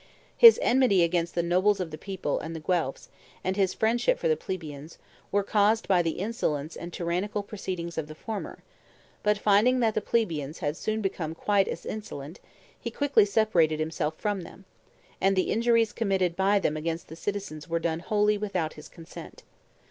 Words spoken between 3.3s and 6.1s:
and his friendship for the plebeians, were caused by